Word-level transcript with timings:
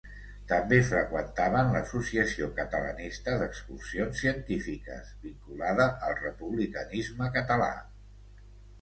També 0.51 0.77
freqüentaven 0.91 1.69
l’Associació 1.75 2.47
Catalanista 2.61 3.37
d’Excursions 3.43 4.25
Científiques, 4.25 5.15
vinculada 5.29 5.89
al 6.11 6.19
republicanisme 6.27 7.33
català. 7.41 7.73